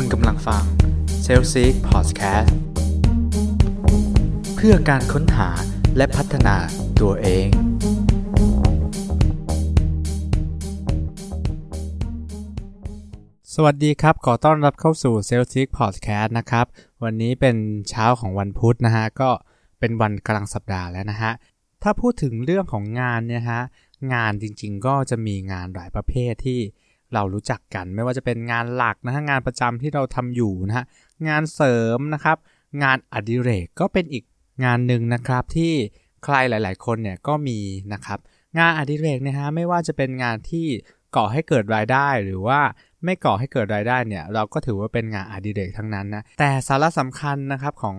[0.00, 0.64] คุณกำลังฟัง
[1.24, 2.50] s a l s eek Podcast
[4.56, 5.48] เพื่อการค้นหา
[5.96, 6.56] และพัฒนา
[7.00, 7.48] ตัวเอง
[13.54, 16.66] สวัสดีครับ ขอต้อนรับเข้าสู่ s a l s eek Podcast นะครับ
[17.04, 17.56] วันนี้เป็น
[17.88, 19.30] เช้าของวันพุธนะฮะ ก็
[19.78, 21.32] เป็นวันกลางสัปดาห์แล้วนะฮะ
[21.82, 23.62] ถ้าพูดถึงเรื่องของงานเนี่ยฮะ
[24.12, 26.60] งานจริงๆก็จะมีงานหลายประเภทที่
[27.14, 30.84] เรารู้จักกันไม่ว่าจะเป็นงานหลักนะฮะงานประจำที่เราทำอยู่นะฮะ
[31.28, 32.36] งานเสริมนะครับ
[32.82, 34.24] งานอดิเรกก็เป็นอีก
[34.64, 35.72] งานหนึ่งนะครับที่
[36.24, 37.58] ใครหลาย ๆ คนเนี่ยก็มี
[37.92, 38.18] นะครับ
[38.58, 40.66] งานอดิเรกนะฮะไม่ว่าจะเป็นงานที่
[41.16, 42.60] ก่อให้เกิดรายได้หรือว่า
[43.04, 47.96] ไม่ก่อให้เกิดรายได้เนี่ยเราก็ถือว่าเป็นงานอดิเรกทั้งนั้นนะแต่สาระสำคัญนะครับของ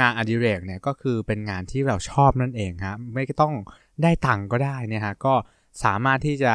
[0.00, 3.54] งานอดิเรกเนี่ยก็คือเป็นงานที่เราชอบนั่นเองครับไม่ต้อง
[4.02, 5.34] ได้ตังก็ได้เนี่ยฮะก็
[5.84, 6.54] สามารถที่จะ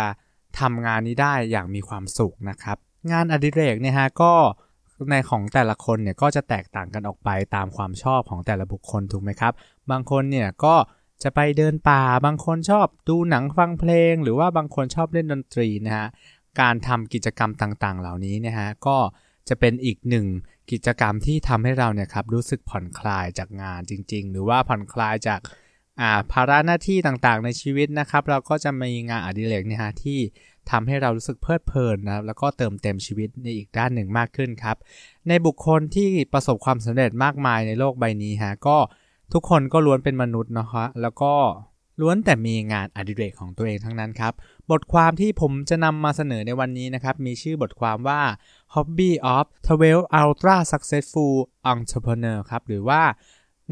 [0.61, 2.77] ทำงานนี้ได้อย่างมีความสุขนะครับ
[3.11, 4.33] งานอดิเรกเนี่ยฮะก็
[5.09, 9.53] ในของแต่ละคนเนี่ยก็จะแตกต่างกันออกไปตามความชอบของแต่ละบุคคลถูกไหมครับ
[9.91, 10.75] บางคนเนี่ยก็
[11.23, 16.07] จะไปเดินป่า บางคนชอบดูหนังฟังเพลง หรือว่าบางคนชอบเล่นดนตรีนะฮะ
[16.61, 18.97] การทำกิจกรรมต่างๆ เหล่านี้นะฮะก็
[19.49, 20.27] จะเป็นอีกหนึ่ง
[20.71, 30.19] กิจกรรมที่ทำให้เราเนี่ยครับรู้สึกผ่อนคลายจากงานจริง ๆ หรือว่าผ่อนคลายจาก่าภาระหน้าที่ต่างๆในชีวิตนะครับ เราก็จะมีงานอดิเรกเนี่ยฮะที่
[30.71, 34.77] ทำให้เรารู้สึกเพลิดเพลินนะครับแล้วก็เติมเต็มชีวิตในอีกด้านหนึ่งมากขึ้นครับ
[35.27, 38.77] ในบุคคลที่ประสบความสำเร็จมากมายในโลกใบนี้ฮะก็
[39.33, 41.33] ทุกคนก็ล้วนเป็นมนุษย์นะฮะแล้วก็
[42.01, 44.33] ล้วนแต่มีงานอดิเรกของตัวเองทั้งนั้นครับ
[44.71, 48.21] บทความที่ผมจะนำมาเสนอในวันนี้นะครับ มีชื่อบทความว่า
[48.73, 51.35] Hobby of 12 Ultra Successful
[51.71, 53.01] Entrepreneur ครับ หรือว่า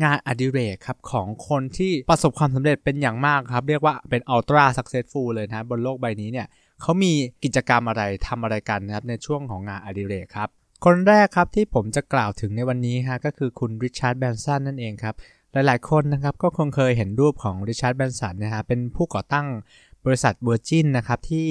[0.04, 6.48] งานอดิเรกครับของคนที่ประสบความสำเร็จเป็นอย่างมากครับ เรียกว่าเป็น Ultra Successful เลยนะบนโลกใบนี้เนี่ย
[6.82, 7.14] เขามี
[7.44, 10.50] กิจกรรมอะไรทำอะไรกันนะครับในช่วงของงานอดิเรกครับ
[10.86, 15.16] คนแรกครับที่ผมจะกล่าวถึงในวันนี้ฮะก็คือคุณริชาร์ดแบรนสันนั่นเองครับ
[15.54, 19.48] หลายๆคนนะครับก็คงเคยเห็นรูปของริชาร์ดแบรนสันนะฮะเป็นผู้ก่อตั้ง
[20.06, 21.48] บริษัท Virgin นะครับที่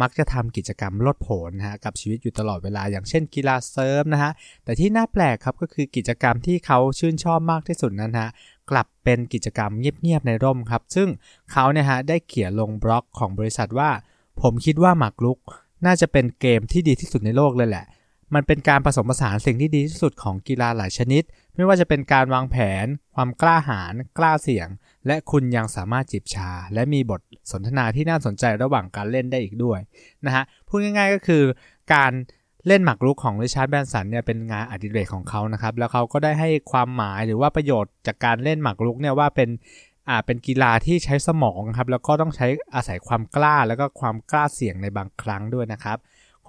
[0.00, 4.32] มักจะทำกิจกรรมโลดโผนนะฮะกับชีวิตอยู่ตลอดเวลาอย่างเช่นกีฬา surf นะฮะ
[4.64, 8.30] แต่ที่น่าแปลกครับก็คือกิจกรรมที่เขาชื่นชอบมากที่สุดนั้นฮะ
[8.70, 11.08] กลับเป็นกิจกรรมเงียบๆในร่มครับ ซึ่ง
[11.52, 13.90] เขาเนี่ยฮะได้เขียนลงบล็อกของบริษัทว่า
[14.42, 15.38] ผมคิดว่าหมากรุก
[15.86, 17.86] น่าจะเป็นเกมที่ดีที่สุดในโลกเลยแหละ
[18.34, 21.22] มันเป็นการผสมผสานสิ่งที่ดีที่สุดของกีฬาหลายชนิด
[21.56, 24.68] ไม่ว่าจะเป็นการวางแผน ความกล้าหาญกล้าเสี่ยง
[25.06, 27.20] และคุณยังสามารถจิบชา และมีบท
[27.52, 29.78] สนทนาที่น่าสนใจระหว่างการเล่นได้อีกด้วย
[30.26, 31.42] นะฮะพูดง่ายๆก็คือ
[31.94, 32.12] การ
[32.66, 39.48] เล่นหมากรุกของริชาร์ดแบนสันเนี่ยเป็นงานอดิเรกของเขานะครับ แล้วเขาก็ได้ให้ความหมายหรือว่าประโยชน์จากการเล่นหมากรุกเนี่ยว่าเป็น
[40.08, 45.98] อ่าเป็นกีฬาที่ใช้สมองครับแล้วก็ต้องใช้อาศัยความกล้าแล้วก็ความกล้าเสี่ยงในบางครั้งด้วยนะครับ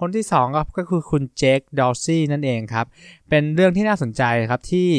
[0.00, 2.86] คนที่2ครับก็คือคุณเจคดอลซี่นั่นเองครับ
[3.28, 4.90] เป็นเรื่องที่น่าสนใจครับที่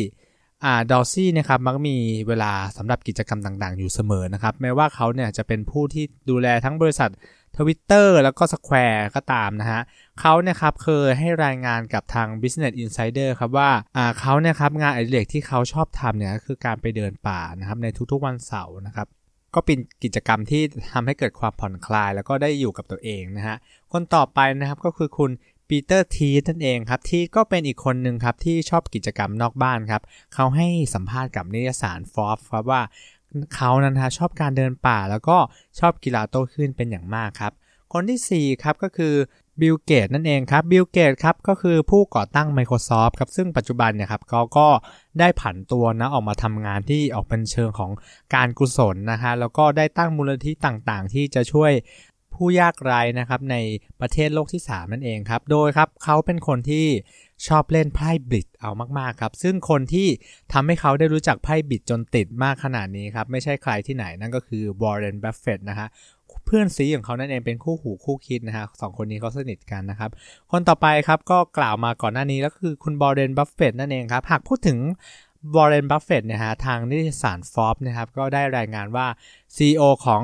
[0.92, 7.10] ดอลซี่นะครับมักมีเวลาสำหรับกิจกรรมต่างๆ อยู่เสมอนะครับแม้ว่าเขาเนี่ยจะเป็นผู้ที่ดูแลทั้งบริษัท
[7.58, 9.82] Twitter แล้วก็ Square ก็ตามนะฮะ
[10.20, 19.08] เขาเนี่ยครับเคยให้รายงานกับทาง Business Insider ครับว่าอ่าเขาเนี่ยครับงานอดิเรกที่เขาชอบทำเนี่ยก็คือการไปเดินป่านะครับในทุกๆวันเสาร์นะครับ
[19.56, 20.62] ก็เป็นกิจกรรมที่
[20.94, 23.58] ทำให้เกิดความผ่อนคลาย แล้วก็ได้อยู่กับตัวเองนะฮะ
[23.92, 25.32] คนต่อไปนะครับก็คือคุณ
[25.70, 30.02] ปีเตอร์ทีนั่นเองครับที่ก็เป็นอีกคนหนึ่งครับที่ชอบกิจกรรมนอกบ้านครับ
[30.34, 32.82] เขาให้สัมภาษณ์กับนิตยสารฟอร์ครับว่า
[33.56, 35.38] เขานั้นฮะชอบการเดินป่าแล้วก็
[35.80, 37.54] ชอบกีฬาโต้คลื่นเป็นอย่างมากครับ
[37.94, 39.14] คนที่4ครับก็คือ
[39.62, 44.68] บิลเกตส์นั่นเองครับบิลเกตส์ครับก็คือผู้ก่อตั้ง Microsoft ครับซึ่งปัจจุบันเนี่ยครับเขาก็
[45.20, 47.92] ได้ผันตัวนะออกมาทำงานที่ออกเป็นเชิงของ
[48.36, 51.74] การกุศลนะฮะแล้วก็ได้ตั้งมูลนิธิต่างๆ ที่จะช่วย
[52.34, 53.56] ผู้ยากไร้นะครับใน
[54.02, 56.86] ประเทศโลกที่ 3 นั่นเองครับโดยครับเขาเป็นคนที่
[57.48, 60.08] ชอบเล่นไพ่บริดจ์เอามากๆครับ ซึ่งคนที่
[60.54, 65.88] ทำให้เขาได้รู้จักไพ่บริดจ์จนติดมากขนาดนี้ครับ ไม่ใช่ใครที่ไหนนั่นก็คือวอร์เรนบัฟเฟตต์นะฮะ
[66.52, 70.12] เพื่อนซีของเขานั่นเองเป็นคู่หูคู่คิดนะฮะสองคนนี้เขาสนิทกันนะครับ
[70.52, 74.78] คนต่อไปครับก็กล่าวมาก่อนหน้านี้ก็คือคุณวอร์เรนบัฟเฟตต์นั่นเองครับ หากพูดถึง
[75.56, 79.08] วอร์เรนบัฟเฟตต์เนี่ยฮะทางนิตยสารฟอบนะครับก็ได้รายงานว่า
[79.56, 80.22] CEO ของ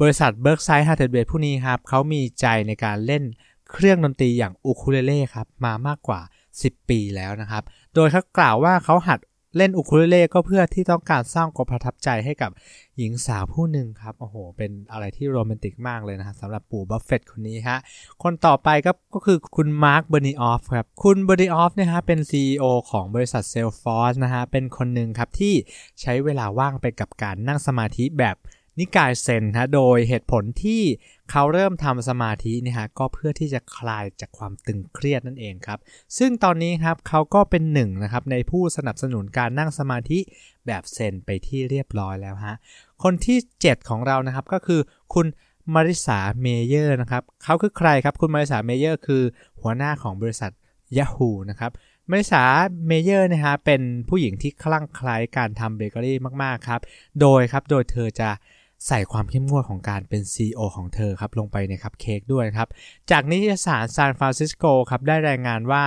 [0.00, 3.22] บริษัท Berkshire Hathaway ผู้นี้ครับเขามีใจในการเล่น
[3.70, 6.20] เครื่องดนตรีอย่างอูคูเลเล่ครับมามากกว่า
[6.54, 7.62] 10 ปีแล้วนะครับ
[7.94, 9.18] โดยเขากล่าวว่าเขาหัด
[9.56, 12.50] เล่นอุคูเลเล่ก็เพื่อที่ต้องการสร้างความประทับใจให้กับ
[12.98, 17.78] หญิงสาวผู้หนึ่งครับ โอ้โห เป็นอะไรที่โรแมนติกมากเลยนะสำหรับปู่บัฟเฟตต์คนนี้ฮะ
[18.22, 25.54] คนต่อไปก็ก็คือคุณมาร์คเบอร์นีออฟครับ คุณเบอร์นีออฟเนี่ยฮะเป็น CEO ของบริษัท Salesforce นะฮะ เป็นคนหนึ่งครับที่
[26.00, 28.36] ใช้เวลาว่างไปกับการนั่งสมาธิแบบ
[28.78, 30.82] นิกายเซนฮะโดยเหตุผลที่
[31.30, 35.78] เขาเริ่มทำสมาธินี่ฮะก็เพื่อที่จะคลายจากความตึงเครียดนั่นเองครับ
[36.18, 40.18] ซึ่งตอนนี้ครับเขาก็เป็นหนึ่งนะครับในผู้สนับสนุนการนั่งสมาธิ
[40.66, 42.54] แบบเซนไปที่เรียบร้อยแล้วฮะ
[43.02, 44.80] คนที่ 7 ของเรานะครับก็คือ
[45.14, 45.26] คุณ
[45.74, 49.22] มาริสสาเมเยอร์นะครับเขาคือใครครับคุณมาริสสาเมเยอร์คือ
[49.60, 50.50] หัวหน้าของบริษัท
[50.96, 51.70] Yahoo นะครับ
[52.10, 52.42] มาริสสา
[52.86, 56.80] เมเยอร์นะฮะเป็นผู้หญิงที่คลั่งไคล้การทำเบเกอรี่มากๆครับ
[57.20, 58.30] โดยครับโดยเธอจะ
[58.86, 62.68] ใส่ความเข้มงวดของการเป็น CEO ของเธอครับลงไปในคัพเค้กด้วยครับ
[63.10, 65.84] จากนิตยสารซานฟรานซิสโกครับได้รายงานว่า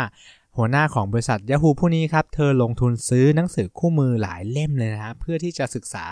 [0.57, 6.05] หัวหน้าของบริษัท Yahoo ผู้นี้ครับ เธอลงทุนซื้อหนังสือคู่มือหลายเล่มเลยนะฮะเพื่อที่จะศึกษา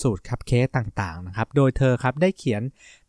[0.00, 2.62] สูตรคัพเค้กต่างๆนะครับ โดยเธอครับได้เขียน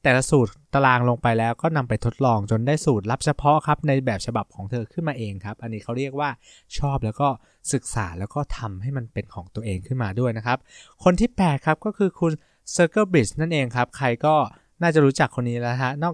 [0.03, 6.29] แต่ละสูตรตารางลงไปแล้วก็นำไปทดลองจนได้สูตรลับเฉพาะครับในแบบฉบับของเธอขึ้นมาเองครับ อันนี้เขาเรียกว่า
[6.77, 7.27] ชอบแล้วก็
[7.73, 10.57] ศึกษาแล้วก็ทำให้มันเป็นของตัวเองขึ้นมาด้วยนะครับ
[11.03, 12.33] คนที่ 8 ครับก็คือคุณ
[12.75, 14.35] Circle Bridge นั่นเองครับ ใครก็
[14.81, 16.13] น่าจะรู้จักคนนี้แล้วฮะนอก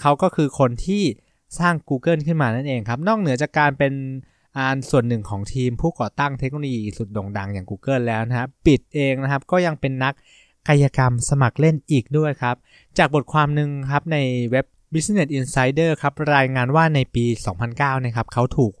[0.00, 1.02] เขาก็คือคนที่
[1.58, 3.92] สร้าง Google ขึ้นมานั่นเองครับ นอกเหนือจากการเป็น
[4.56, 10.14] อันส่วนหนึ่งของทีมผู้ก่อตั้งเทคโนโลยีสุดโด่งดังอย่าง Google แล้วนะครับปิดเองนะครับ ก็ยังเป็นนัก
[10.68, 12.56] กายกรรมสมัครเล่นอีกด้วยครับ
[12.98, 14.18] จากบทความหนึ่งครับใน
[14.50, 17.24] เว็บ Business Insider ครับรายงานว่าในปี
[17.64, 18.72] 2009นะครับเขาถูก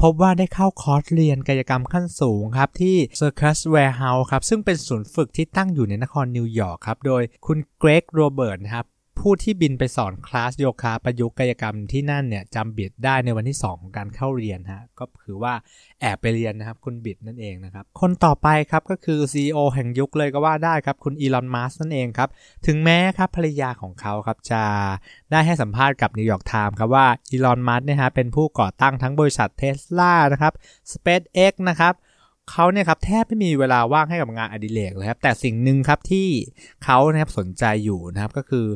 [0.00, 8.86] พบว่าได้เข้าคอร์สเรียนกายกรรมขั้นสูงครับที่ Circus Warehouse ครับซึ่งเป็นศูนย์ฝึกที่ตั้งอยู่ในนครนิวยอร์กครับโดยคุณเกรกโรเบิร์ตครับ
[9.22, 15.54] ผู้ที่บินไปสอนคลาสโยคะประยุกต์กายกรรมที่นั่นเนี่ยจำบรินได้ในวันที่ 2 ของการเข้าเรียนฮะก็คือว่า
[16.00, 22.28] แอบไปเรียนนะครับ คุณบรินนั่นเองนะครับ คนต่อไปครับก็คือ CEO แห่งยุคเลยก็ว่าได้ครับ คุณอีลอนมัสก์นั่นเองครับ
[22.66, 24.62] ถึงแม้ครับภรรยาของเขาครับจะ
[25.30, 30.52] ได้ให้สัมภาษณ์กับ New York Times ครับว่าอีลอนมัสก์เนี่ยฮะเป็นผู้ก่อตั้งทั้งบริษัทเทสลานะครับ
[30.92, 31.94] SpaceX นะครับ
[32.50, 36.28] เขาเนี่ยครับแทบไม่มีเวลาว่างให้กับงานอดิเรกเลยครับแต่สิ่งหนึ่งครับที่
[36.84, 38.66] เขานะครับสนใจอยู่นะครับก็คือ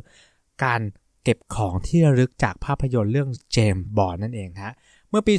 [0.65, 0.81] การ
[1.23, 4.75] เก็บของที่ระลึกจากภาพยนตร์เรื่องเจมส์บอนด์นั่นเองฮะ
[5.11, 5.35] เมื่อปี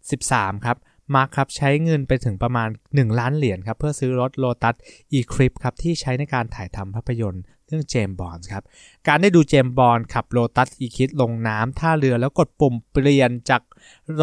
[0.00, 0.76] 2013 ครับ
[1.14, 4.74] มัสก์ครับใช้เงินไปถึงประมาณ 1 ล้านเหรียญครับเพื่อซื้อรถโ o ตัส
[5.12, 8.64] อีคริปครับที่ใช้ในการถ่ายทำภาพยนตร์เรื่องเจมส์บอนด์ครับ
[9.08, 13.62] การได้ดูเจมส์บอนด์ขับโ o ตัสอีคริปลงน้ำท่าเรือแล้วกดปุ่มเปลี่ยนจาก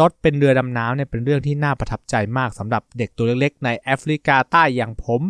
[0.00, 5.22] รถเป็นเรือดำน้ำเนี่ยเป็นเรื่องที่น่าประทับใจมากสำหรับเด็กตัวเล็กๆในแอฟริกาใต้อย่างผม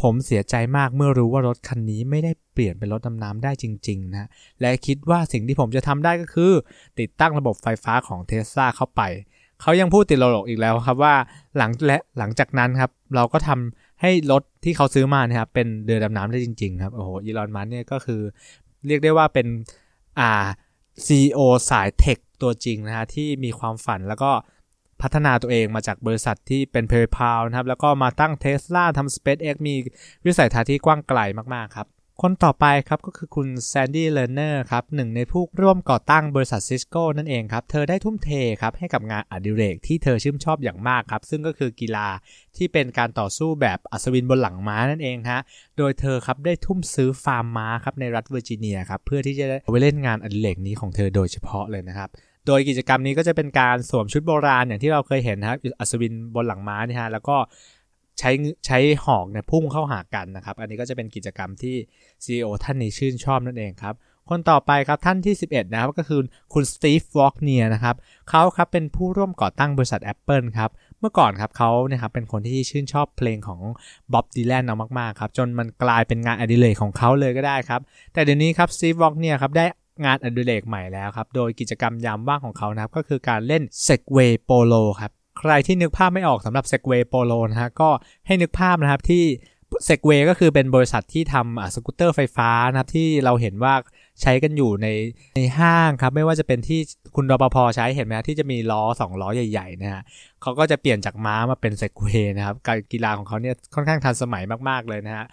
[0.00, 4.28] ผมเสียใจมากเมื่อรู้ว่ารถคันนี้ไม่ได้เปลี่ยนเป็นรถดำน้ำได้จริงๆนะ
[4.60, 6.52] และคิดว่าสิ่งที่ผมจะทำได้ก็คือ
[6.98, 9.02] ติดตั้งระบบไฟฟ้าของเทสลาเข้าไป
[9.60, 11.14] เขายังพูดติดตลกอีกแล้วครับว่า
[11.56, 18.20] หลังและหลังจากนั้นครับ เราก็ททำให้รถที่เขาซื้อมาเนี่ยครับเป็นเรือดำน้ำได้จริงๆครับโอ้โหอีลอนมัสก์เนี่ยก็คือ
[18.86, 19.46] เรียกได้ว่าเป็น
[20.20, 20.46] อ่า
[21.06, 21.38] CEO
[21.70, 24.30] สาย tech ตัวจริงนะฮะที่มีความฝันแล้วก็
[25.02, 29.74] พัฒนาตัวเองมาจากบริษัทที่เป็น PayPal นะครับ แล้วก็มาตั้ง Tesla ทำ SpaceX มี
[30.26, 31.18] วิสัยทัศน์ที่กว้างไกล
[31.54, 31.88] มาก ๆ ครับ
[32.22, 38.30] คนต่อไปครับก็คือคุณแซนดี้เลอร์เนอร์ครับหนึ่งในผู้ร่วมก่อตั้งบริษัท Cisco นั่นเองครับ เธอได้ทุ่มเท
[38.62, 42.08] ครับให้กับงานอดิเรกที่เธอชื่นชอบอย่างมากครับ ซึ่งก็คือกีฬา
[42.56, 45.40] ที่เป็นการต่อสู้แบบอัศวินบนหลังม้านั่นเองฮะ
[45.78, 52.10] โดยเธอครับได้ทุ่มซื้อฟาร์มม้าครับในรัฐเวอร์จิเนียครับเพื่อที่จะไปเล่นงานอดิเรกนี้ของเธอโดยเฉพาะเลยนะครับ
[52.46, 57.36] โดยกิจกรรมนี้ก็จะเป็นการสวมชุดโบราณอย่างที่เราเคยเห็นนะครับอัศวินบนหลังม้านี่ฮะแล้วก็
[58.18, 58.30] ใช้
[58.66, 61.76] ใช้หอกเนี่ยพุ่งเข้าหากันนะครับ อันนี้ก็จะเป็นกิจกรรมที่
[62.24, 63.94] CEO ท่านนี้ชื่นชอบนั่นเองครับ
[64.28, 66.20] คนต่อไปครับท่านที่ 11 นะครับก็คือ
[66.54, 67.96] คุณสตีฟวอซเนียกนะครับ
[68.30, 73.60] เขาครับเป็นผู้ร่วมก่อตั้งบริษัท Apple ครับเมื่อก่อนครับเขาเนี่ยครับเป็นคนที่ชื่นชอบเพลงของ
[74.12, 77.80] บ็อบดีแลนเอามาก ๆ ครับ จนมันกลายเป็นงานอดิเรกของเขาเลยก็ได้ครับ
[78.12, 79.64] แต่เดี๋ยวนี้ครับสตีฟวอซเนียกครับได้
[80.04, 87.90] งานอดิเรกใหม่แล้วครับ โดยกิจกรรมยามว่างของเขานะครับ ก็คือการเล่น Segway Polo ครับ ใครที่นึกภาพไม่ออกสำหรับ Segway Polo นะฮะก็
[88.26, 89.24] ให้นึกภาพนะครับที่
[89.84, 93.74] Segway ก็คือเป็นบริษัทที่ทำสกูตเตอร์ไฟฟ้านะครับที่เราเห็นว่า
[94.22, 94.88] ใช้กันอยู่ใน
[95.36, 96.80] ในห้างครับ ไม่ว่าจะเป็นที่
[97.16, 100.02] คุณรปภใช้เห็นไหมที่จะมีล้อ 2 ล้อใหญ่ๆนะฮะ
[100.42, 105.26] เขาก็จะเปลี่ยนจากม้ามาเป็นเซกเวนะครับการกีฬาของเขาเนี่ยค่อนข้างทันสมัยมากๆเลยนะฮะ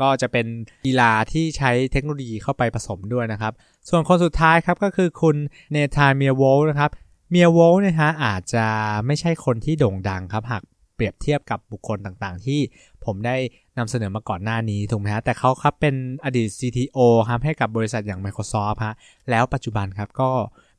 [0.00, 0.46] ก็จะเป็น
[0.86, 3.52] กีฬาที่ใช้เทคโนโลยีเข้าไปผสมด้วยนะครับ
[3.88, 5.36] ส่วนคนสุดท้ายครับก็คือคุณ
[5.72, 6.90] เนธานเมียโวลนะครับ
[7.30, 8.66] เมียโวลเนี่ยฮะอาจจะ
[9.06, 10.62] ไม่ใช่คนที่โด่งดังครับ หาก
[10.94, 12.60] เปรียบเทียบกับบุคคลต่างๆ ที่
[13.04, 13.36] ผมได้
[13.78, 16.98] นำเสนอมาก่อนหน้านี้ถูกไหมฮะ แต่เขาครับเป็นอดีต CTO
[17.28, 18.94] ครับให้กับบริษัทอย่าง Microsoft ฮะ
[19.30, 20.30] แล้วปัจจุบันครับก็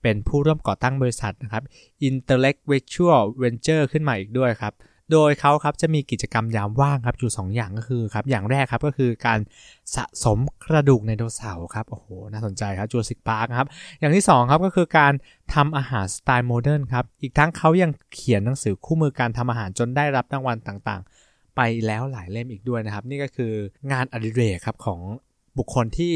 [0.04, 1.64] เป็นผู้ร่วมก่อตั้งบริษัทนะครับ
[2.10, 4.74] Intellectual Ventures ขึ้นมาอีกด้วยครับ
[5.12, 9.40] โดยเขาครับจะมีกิจกรรมยามว่างครับอยู่ 2 อย่างก็คือครับอย่างแรกครับก็คือการ
[9.96, 13.68] สะสมกระดูกไดโนเสาร์ครับโอ้โหน่าสนใจครับ Jurassic Park ครับ
[14.00, 15.14] อย่างที่2ครับก็คือการ
[15.54, 23.54] ทำอาหารสไตล์ modern ครับอีกทั้งเขายังเขียนหนังสือคู่มือการทำอาหารจนได้รับรางวัลต่างๆ ไปแล้วหลายเล่มอีกด้วยนะครับ นี่ก็คือ
[23.92, 25.00] งานอดิเรกครับของ
[25.58, 26.12] บุคคลที่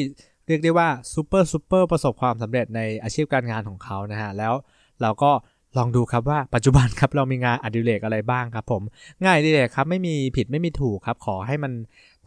[0.47, 4.53] เรียกได้ว่าซูเปอร์ซูเปอร์ประสบความสำเร็จในอาชีพการงานของเขานะฮะแล้ว
[5.01, 5.31] เราก็
[5.77, 8.81] ลองดูครับว่าปัจจุบันครับเรามีงานอดิเรกอะไรบ้างครับผม
[9.23, 11.71] งานอดิเรกครับไม่มีผิดไม่มีถูกครับ ขอให้มัน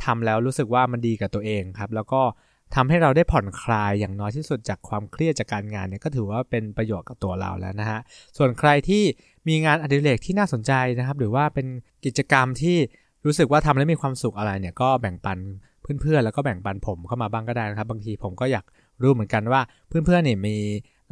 [0.05, 2.23] ทำแล้วรู้สึกว่ามันดีกับตัวเองครับ แล้วก็
[2.75, 8.01] ทำให้เราได้ผ่อนคลายอย่างน้อยที่สุดจากความเครียดจากการงานเนี่ยก็ถือว่าเป็นประโยชน์กับตัวเราแล้วนะฮะ
[8.37, 9.03] ส่วนใครที่
[9.49, 11.67] มีงานอดิเรกที่น่าสนใจนะครับ หรือว่าเป็น
[12.05, 12.77] กิจกรรมที่
[13.27, 15.39] รู้สึกว่าทำแล้วมีความสุขอะไรเนี่ยก็แบ่งปัน
[16.01, 18.65] เพื่อนๆแล้วก็แบ่งปันผมเข้ามาบ้างก็ได้นะครับ บางทีผมก็อยาก
[19.03, 20.57] รู้เหมือนกันว่าเพื่อนๆเนี่ยมี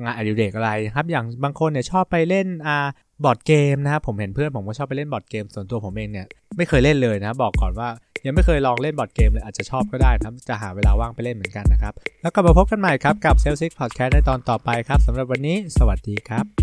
[0.03, 2.87] งานอดิเรกอะไรครับ อย่างบางคนเนี่ยชอบไปเล่นอ่า
[3.25, 7.89] บอร์ดเกมนะครับผมเห็นเพื่อนผมก็ชอบไปเล่นบอร์ดเกม ส่วนตัวผมเองเนี่ยไม่เคยเล่นเลยนะบอกก่อนว่า
[8.27, 16.62] ยังไม่เคยลองเล่นบอร์ดเกมเลยอาจจะชอบก็ได้ครับจะหาเวลาว่างไปเล่นเหมือนกันนะครับ แล้วก็มาพบกันใหม่ครับกับเซลซิกพอดแคสต์ในตอนต่อไปครับสำหรับวันนี้ สวัสดีครับ